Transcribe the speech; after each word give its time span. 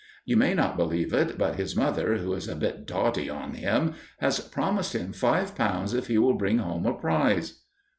You 0.25 0.35
may 0.35 0.55
not 0.55 0.77
believe 0.77 1.13
it, 1.13 1.37
but 1.37 1.57
his 1.57 1.75
mother, 1.75 2.15
who 2.17 2.33
is 2.33 2.47
a 2.47 2.55
bit 2.55 2.87
dotty 2.87 3.29
on 3.29 3.53
him, 3.53 3.93
has 4.17 4.39
promised 4.39 4.95
him 4.95 5.13
five 5.13 5.53
pounds 5.53 5.93
if 5.93 6.07
he 6.07 6.17
will 6.17 6.33
bring 6.33 6.57
home 6.57 6.87
a 6.87 6.93
prize." 6.95 7.59